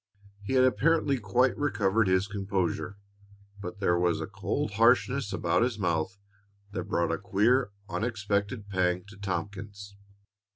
[0.41, 2.97] He had apparently quite recovered his composure,
[3.59, 6.17] but there was a cold hardness about his mouth
[6.71, 9.95] that brought a queer, unexpected pang to Tompkins.